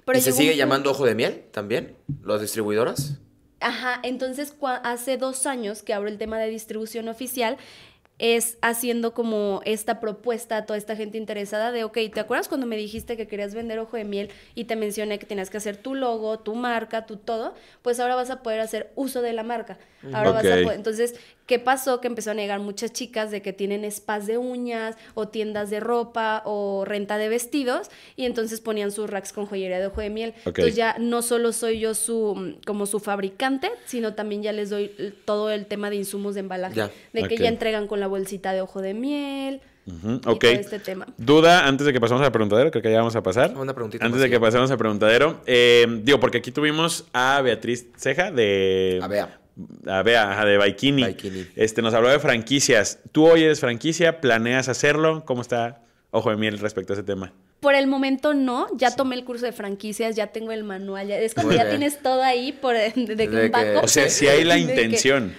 [0.05, 1.95] Pero ¿Y se sigue un llamando ojo de miel también?
[2.23, 3.17] ¿Las distribuidoras?
[3.59, 7.57] Ajá, entonces hace dos años que abro el tema de distribución oficial,
[8.17, 12.65] es haciendo como esta propuesta a toda esta gente interesada de, ok, ¿te acuerdas cuando
[12.65, 15.75] me dijiste que querías vender ojo de miel y te mencioné que tenías que hacer
[15.75, 17.53] tu logo, tu marca, tu todo?
[17.81, 19.77] Pues ahora vas a poder hacer uso de la marca.
[20.13, 22.01] Ahora vas a poder, entonces, ¿Qué pasó?
[22.01, 25.79] Que empezaron a llegar muchas chicas de que tienen spas de uñas o tiendas de
[25.79, 30.09] ropa o renta de vestidos y entonces ponían sus racks con joyería de ojo de
[30.09, 30.33] miel.
[30.45, 34.91] Entonces ya no solo soy yo su como su fabricante, sino también ya les doy
[34.97, 36.89] l- todo el tema de insumos de embalaje, Ya.
[37.13, 39.91] de que ya entregan con la bolsita de ojo de miel y
[40.27, 40.39] Ok.
[40.41, 41.05] todo este tema.
[41.17, 43.55] Duda antes de que pasemos al preguntadero, creo que ya vamos a pasar.
[43.55, 47.85] Una preguntita Antes de que pasemos al preguntadero, eh, digo, porque aquí tuvimos a Beatriz
[47.97, 48.99] Ceja de.
[49.03, 49.39] A Bea.
[49.87, 51.01] A Bea, de Baikini.
[51.03, 51.45] Baikini.
[51.55, 52.99] Este, nos habló de franquicias.
[53.11, 54.19] ¿Tú hoy eres franquicia?
[54.19, 55.23] ¿Planeas hacerlo?
[55.25, 57.31] ¿Cómo está Ojo de Miel respecto a ese tema?
[57.61, 61.17] Por el momento no, ya tomé el curso de franquicias, ya tengo el manual, ya-
[61.17, 61.77] es cuando Muy ya bien.
[61.79, 63.79] tienes todo ahí por de, de que un banco.
[63.83, 65.33] O sea, si hay la que- intención.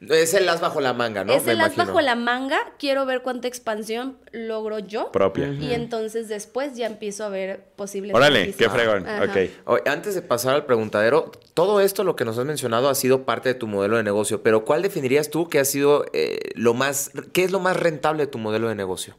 [0.00, 1.34] Es el as bajo la manga, ¿no?
[1.34, 5.12] es el as bajo la manga, quiero ver cuánta expansión logro yo.
[5.12, 5.52] Propia.
[5.52, 8.14] Y entonces después ya empiezo a ver posibles.
[8.14, 9.06] Órale, qué fregón.
[9.06, 9.24] Ajá.
[9.24, 9.50] Ok.
[9.66, 13.24] Oye, antes de pasar al preguntadero, todo esto, lo que nos has mencionado, ha sido
[13.24, 16.72] parte de tu modelo de negocio, pero ¿cuál definirías tú que ha sido eh, lo
[16.72, 19.16] más, qué es lo más rentable de tu modelo de negocio?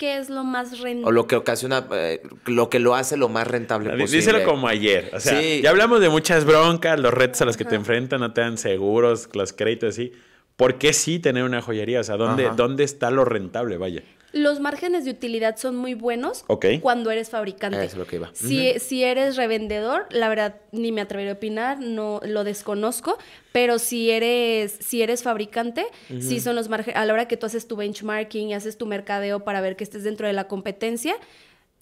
[0.00, 1.14] ¿Qué es lo más O rentable?
[1.14, 4.16] lo que ocasiona, eh, lo que lo hace lo más rentable posible.
[4.16, 5.10] Díselo como ayer.
[5.12, 5.60] O sea, Sí.
[5.62, 8.56] ya hablamos de muchas broncas, los retos a los que te enfrentan, no te dan
[8.56, 10.12] seguros, los créditos así.
[10.60, 12.00] ¿Por qué sí tener una joyería?
[12.00, 12.54] O sea, ¿dónde, Ajá.
[12.54, 13.78] ¿dónde está lo rentable?
[13.78, 14.02] Vaya.
[14.32, 16.66] Los márgenes de utilidad son muy buenos Ok.
[16.82, 17.82] cuando eres fabricante.
[17.82, 18.28] Es lo que iba.
[18.34, 23.16] Si, si eres revendedor, la verdad ni me atreveré a opinar, no lo desconozco,
[23.52, 25.86] pero si eres si eres fabricante,
[26.20, 28.84] sí son los márgenes a la hora que tú haces tu benchmarking y haces tu
[28.84, 31.16] mercadeo para ver que estés dentro de la competencia,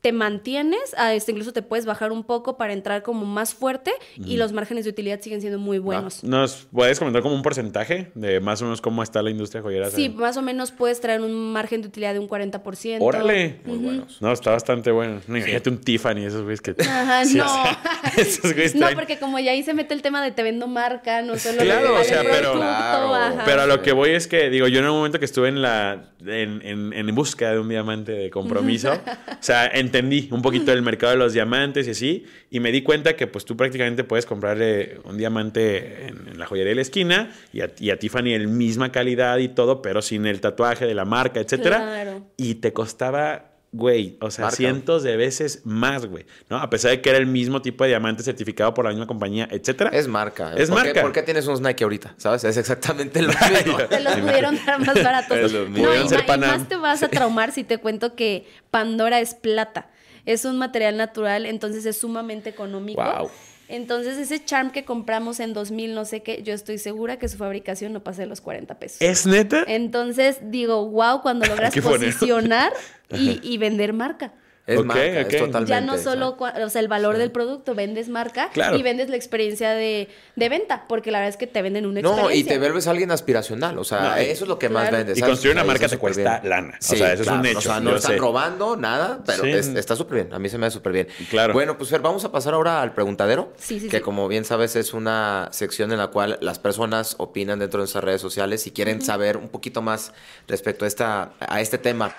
[0.00, 3.90] te mantienes, a este, incluso te puedes bajar un poco para entrar como más fuerte
[4.16, 6.22] y los márgenes de utilidad siguen siendo muy buenos.
[6.22, 9.90] ¿Nos puedes comentar como un porcentaje de más o menos cómo está la industria joyera?
[9.90, 12.98] Sí, más o menos puedes traer un margen de utilidad de un 40%.
[13.00, 13.60] Órale.
[13.64, 14.22] Muy buenos.
[14.22, 15.20] No, está bastante bueno.
[15.26, 16.76] No, Imagínate un Tiffany, esos güeyes que.
[16.80, 17.44] Ajá, Sí, no.
[17.46, 17.78] o sea,
[18.18, 20.68] esos güeyes No, traen- porque como ya ahí se mete el tema de te vendo
[20.68, 23.42] marca, no solo Claro, o sea, pero- producto, Claro.
[23.44, 25.60] Pero a lo que voy es que, digo, yo en un momento que estuve en
[25.60, 28.92] la en, en, en búsqueda de un diamante de compromiso,
[29.28, 32.82] o sea, entendí un poquito del mercado de los diamantes y así, y me di
[32.82, 36.82] cuenta que pues tú prácticamente puedes comprarle un diamante en, en la joyería de la
[36.82, 40.86] esquina y a, y a Tiffany el misma calidad y todo, pero sin el tatuaje
[40.86, 41.78] de la marca, etcétera.
[41.78, 42.26] Claro.
[42.36, 43.57] Y te costaba...
[43.70, 44.56] Güey, o sea, Marca.
[44.56, 46.56] cientos de veces más, güey, ¿no?
[46.56, 49.46] A pesar de que era el mismo tipo de diamante certificado por la misma compañía,
[49.50, 49.90] etcétera.
[49.92, 50.54] Es marca.
[50.56, 51.02] Es ¿Por qué- marca.
[51.02, 52.14] ¿Por qué tienes unos Nike ahorita?
[52.16, 52.44] ¿Sabes?
[52.44, 53.28] Es exactamente lo
[53.64, 53.76] mismo.
[53.88, 55.36] Te los pudieron dar más baratos.
[55.36, 55.52] Es.
[55.52, 59.34] Pudieron y, ser y más te vas a traumar si te cuento que Pandora es
[59.34, 59.90] plata.
[60.24, 63.02] Es un material natural, entonces es sumamente económico.
[63.02, 63.30] Guau.
[63.68, 67.36] Entonces ese charm que compramos en 2000, no sé qué, yo estoy segura que su
[67.36, 69.00] fabricación no pase de los 40 pesos.
[69.00, 69.64] ¿Es neta?
[69.66, 72.72] Entonces digo, wow, cuando logras posicionar
[73.10, 74.32] y, y vender marca.
[74.68, 75.32] Es Ok, marca, ok.
[75.32, 75.70] es totalmente.
[75.70, 78.76] Ya no o solo, o sea, el valor del producto, vendes marca Claro.
[78.76, 82.00] y vendes la experiencia de, de venta, porque la verdad es que te venden una
[82.00, 82.34] experiencia.
[82.34, 83.78] No, y te vuelves alguien aspiracional.
[83.78, 85.16] O sea, No, eso es lo que más vendes.
[85.16, 86.50] Y construir una O marca está te cuesta bien.
[86.50, 86.74] lana.
[86.74, 88.18] O Sí, sea, eso es un hecho, O sea, no están sé.
[88.18, 89.50] robando nada, pero Sí.
[89.52, 90.34] es- está súper bien.
[90.34, 91.08] A mí se me da súper bien.
[91.30, 91.54] Claro.
[91.54, 93.54] Bueno, pues Fer, vamos a pasar ahora al preguntadero.
[93.56, 94.02] Sí, sí, que sí.
[94.02, 98.04] como bien sabes, es una sección en la cual las personas opinan dentro de nuestras
[98.04, 100.12] redes sociales y quieren saber un poquito más
[100.46, 102.14] respecto a, esta, a este tema.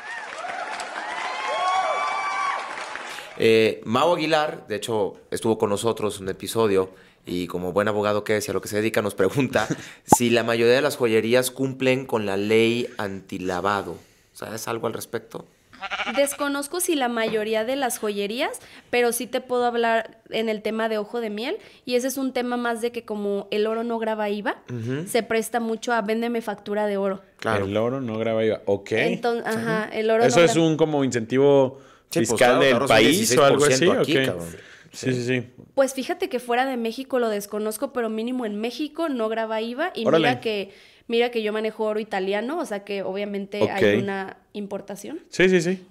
[3.40, 6.90] Eh, Mau Aguilar, de hecho, estuvo con nosotros en un episodio
[7.26, 9.68] y como buen abogado que es y a lo que se dedica, nos pregunta
[10.06, 13.96] si la mayoría de las joyerías cumplen con la ley antilavado.
[14.34, 15.46] ¿Sabes algo al respecto?
[16.18, 20.90] Desconozco si la mayoría de las joyerías, pero sí te puedo hablar en el tema
[20.90, 21.58] de ojo de miel.
[21.86, 24.58] Y ese es un tema más de que como el oro no graba IVA,
[25.08, 27.22] se presta mucho a véndeme factura de oro.
[27.38, 27.66] Claro.
[27.66, 28.62] El oro no graba IVA.
[28.66, 28.92] Ok.
[28.92, 32.80] Entonces, ajá, el oro Eso no es graba- un como incentivo Sí, pues, fiscal claro,
[32.80, 33.86] del país o algo así.
[33.86, 34.48] 16% aquí, cabrón.
[34.92, 35.44] Sí, sí, sí.
[35.76, 39.92] Pues fíjate que fuera de México lo desconozco, pero mínimo en México no graba IVA.
[39.96, 40.28] Y Órale.
[40.28, 40.72] mira que,
[41.08, 45.20] mira que yo manejo oro italiano, o sea que obviamente hay una importación.
[45.30, 45.86] Sí, sí, sí.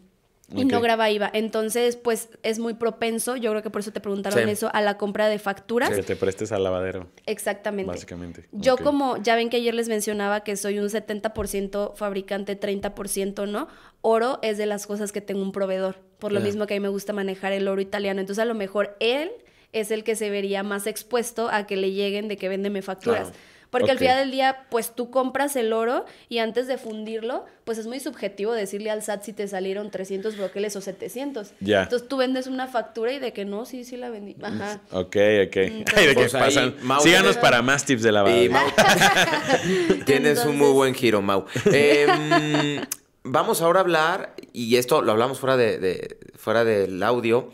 [0.54, 1.30] Y no graba IVA.
[1.34, 4.50] Entonces, pues es muy propenso, yo creo que por eso te preguntaron Sí.
[4.50, 5.90] eso, a la compra de facturas.
[5.90, 7.90] Que te prestes al lavadero, Exactamente.
[7.90, 8.48] básicamente.
[8.52, 13.68] Yo como, ya ven que ayer les mencionaba que soy un 70% fabricante, 30% no,
[14.00, 16.80] oro es de las cosas que tengo un proveedor, por lo mismo que a mí
[16.80, 19.30] me gusta manejar el oro italiano, entonces a lo mejor él
[19.72, 23.28] es el que se vería más expuesto a que le lleguen de que véndeme facturas.
[23.28, 23.36] Claro.
[23.70, 27.76] Porque al final del día, pues tú compras el oro y antes de fundirlo, pues
[27.76, 31.52] es muy subjetivo decirle al SAT si te salieron 300 broqueles o 700.
[31.60, 31.82] Ya.
[31.82, 34.36] Entonces tú vendes una factura y de que no, sí, sí la vendí.
[34.42, 34.80] Ajá.
[34.90, 35.56] Ok, ok.
[35.56, 36.76] Entonces- Ay, ¿de qué Pues pasan?
[36.82, 38.08] Mau- Síganos para más tips de.
[38.44, 38.66] Y Mau,
[40.06, 41.44] tienes un muy buen giro, Mau.
[41.66, 42.80] Em,
[43.24, 47.50] vamos ahora a hablar, y esto lo hablamos fuera, de, de- fuera del audio,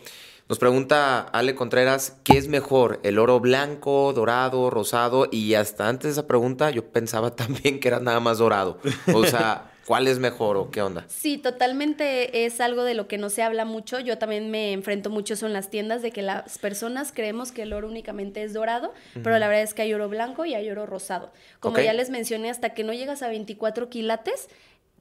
[0.47, 2.99] Nos pregunta Ale Contreras, ¿qué es mejor?
[3.01, 5.27] ¿El oro blanco, dorado, rosado?
[5.31, 8.77] Y hasta antes de esa pregunta yo pensaba también que era nada más dorado.
[9.11, 11.03] O sea, ¿cuál es mejor o qué onda?
[11.07, 13.99] Sí, totalmente es algo de lo que no se habla mucho.
[13.99, 17.63] Yo también me enfrento mucho eso en las tiendas, de que las personas creemos que
[17.63, 20.69] el oro únicamente es dorado, pero la verdad es que hay oro blanco y hay
[20.69, 21.31] oro rosado.
[21.59, 24.47] Como ya les mencioné, hasta que no llegas a 24 quilates,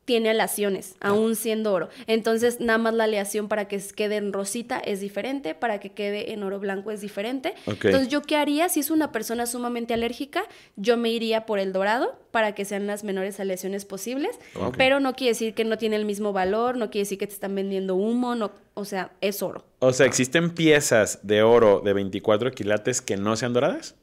[0.05, 1.89] tiene aleaciones, aún siendo oro.
[2.07, 6.33] Entonces, nada más la aleación para que quede en rosita es diferente, para que quede
[6.33, 7.55] en oro blanco es diferente.
[7.67, 8.69] Entonces, ¿yo qué haría?
[8.69, 10.45] Si es una persona sumamente alérgica,
[10.77, 14.39] yo me iría por el dorado para que sean las menores aleaciones posibles,
[14.77, 17.35] pero no quiere decir que no tiene el mismo valor, no quiere decir que te
[17.35, 19.65] están vendiendo humo, no, o sea, es oro.
[19.79, 23.95] O sea, ¿existen piezas de oro de 24 quilates que no sean doradas?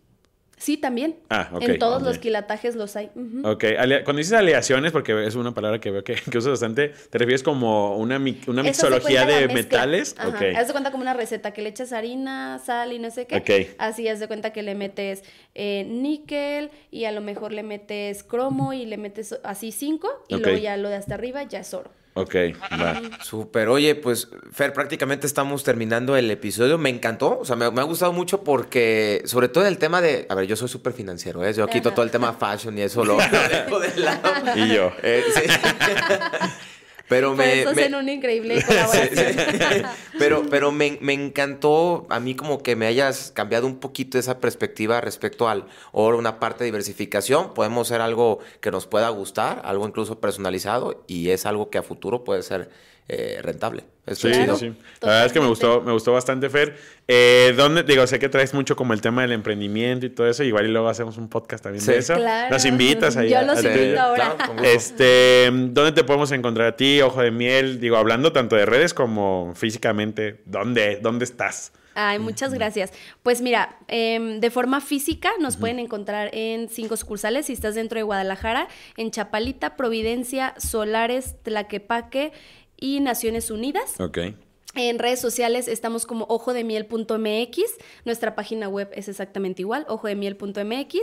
[0.62, 1.16] Sí, también.
[1.32, 3.10] Ah, ok, En todos los quilatajes los hay.
[3.44, 6.90] Ok, alea- cuando dices aleaciones, porque es una palabra que veo que, que usas bastante,
[7.10, 10.16] ¿te refieres como una, mi- una mixología de metales?
[10.20, 10.30] Ajá.
[10.30, 10.44] Ok.
[10.56, 13.38] Haz de cuenta como una receta que le echas harina, sal y no sé qué.
[13.38, 13.76] Ok.
[13.80, 15.24] Así haz de cuenta que le metes
[15.56, 20.36] eh, níquel y a lo mejor le metes cromo y le metes así cinco y
[20.36, 21.90] luego ya lo de hasta arriba ya es oro.
[22.14, 22.36] Ok,
[22.74, 23.02] va.
[23.24, 23.70] Súper.
[23.70, 26.78] Oye, pues, Fer, prácticamente estamos terminando el episodio.
[26.78, 27.40] Me encantó.
[27.40, 30.26] O sea, me, me ha gustado mucho porque, sobre todo el tema de.
[30.30, 31.54] A ver, yo soy súper financiero, ¿eh?
[31.54, 33.20] Yo quito todo el tema fashion y eso lo, lo
[33.50, 34.30] dejo de lado.
[34.56, 34.92] Y yo.
[35.04, 35.42] Eh, sí.
[37.12, 37.66] Pero me.
[37.66, 39.34] me- hacen una increíble Sí, colaboración.
[39.36, 39.84] sí.
[40.18, 44.40] Pero, pero me, me encantó a mí como que me hayas cambiado un poquito esa
[44.40, 47.54] perspectiva respecto al oro, una parte de diversificación.
[47.56, 51.84] Podemos ser algo que nos pueda gustar, algo incluso personalizado y es algo que a
[51.84, 52.70] futuro puede ser
[53.08, 53.84] eh, rentable.
[54.06, 54.56] Esto Sí, es chido.
[54.58, 54.74] sí.
[55.02, 56.76] La verdad es que me gustó, me gustó bastante, Fer.
[57.08, 60.44] Eh, ¿dónde, digo, sé que traes mucho como el tema del emprendimiento y todo eso.
[60.44, 61.92] Igual y luego hacemos un podcast también Sí.
[61.92, 62.16] de eso.
[62.16, 62.50] Claro.
[62.50, 63.30] Nos invitas ahí.
[63.30, 64.36] Yo a- los a- invito ahora.
[64.38, 64.64] claro.
[64.64, 67.80] Este, ¿dónde te podemos encontrar a ti, Ojo de Miel?
[67.80, 70.42] Digo, hablando tanto de redes como físicamente.
[70.46, 71.72] ¿Dónde, dónde estás?
[71.94, 72.94] Ay, muchas gracias.
[73.22, 77.48] Pues mira, em, de forma física nos pueden encontrar en cinco sucursales.
[77.48, 82.32] Si estás dentro de Guadalajara, en Chapalita, Providencia, Solares, Tlaquepaque
[82.82, 83.98] y Naciones Unidas.
[84.02, 84.18] Ok.
[84.74, 87.62] En redes sociales estamos como ojodemiel.mx,
[88.06, 90.98] nuestra página web es exactamente igual, ojodemiel.mx,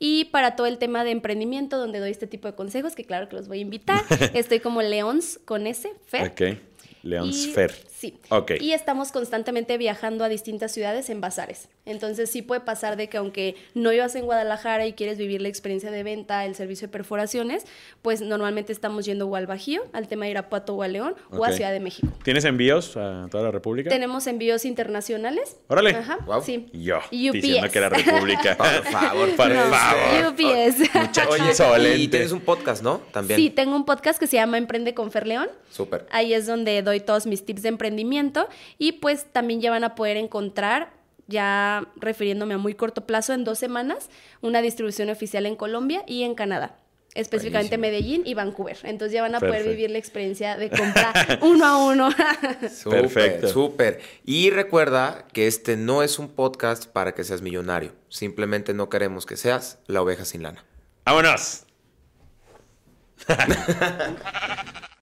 [0.00, 3.28] y para todo el tema de emprendimiento, donde doy este tipo de consejos, que claro
[3.28, 4.02] que los voy a invitar,
[4.34, 6.28] estoy como Leons con S, Fer.
[6.32, 6.58] Ok.
[7.04, 7.72] Leons Y- Fer.
[7.94, 8.18] Sí.
[8.30, 8.52] Ok.
[8.60, 11.68] Y estamos constantemente viajando a distintas ciudades en bazares.
[11.86, 15.48] Entonces sí puede pasar de que aunque no vivas en Guadalajara y quieres vivir la
[15.48, 17.64] experiencia de venta, el servicio de perforaciones,
[18.02, 21.44] pues normalmente estamos yendo o al Bajío, al tema de Irapuato o a León, o
[21.44, 21.52] a.
[21.52, 22.08] Ciudad de México.
[22.24, 23.90] ¿Tienes envíos a toda la República?
[23.90, 25.56] Tenemos envíos internacionales.
[25.68, 25.90] Órale.
[25.90, 26.42] Ajá, Guau.
[26.42, 26.68] sí.
[26.72, 27.42] Yo, Y UPS.
[27.42, 28.56] diciendo que era República.
[28.58, 30.32] Por favor, Por No, favor.
[30.32, 30.94] UPS.
[30.94, 31.98] Muchacho Oye, insolente.
[31.98, 32.98] y tienes un podcast, ¿no?
[33.12, 33.38] También.
[33.38, 35.48] Sí, tengo un podcast que se llama Emprende con Fer León.
[35.70, 36.06] Súper.
[36.10, 39.94] Ahí es donde doy todos mis tips de emprendimiento y pues también ya van a
[39.94, 40.92] poder encontrar,
[41.26, 44.10] ya refiriéndome a muy corto plazo, en dos semanas,
[44.40, 46.76] una distribución oficial en Colombia y en Canadá.
[47.14, 48.76] Específicamente Medellín y Vancouver.
[48.82, 52.10] Entonces ya van a poder vivir la experiencia de comprar uno a uno.
[52.68, 53.48] Súper, Perfecto.
[53.48, 54.00] súper.
[54.24, 57.92] Y recuerda que este no es un podcast para que seas millonario.
[58.08, 60.64] Simplemente no queremos que seas la oveja sin lana.
[61.04, 61.66] ¡Vámonos!